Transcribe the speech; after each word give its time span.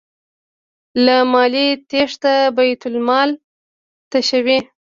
له 1.05 1.17
مالیې 1.31 1.67
تیښته 1.89 2.33
بیت 2.57 2.81
المال 2.89 3.29
تشوي. 4.11 4.59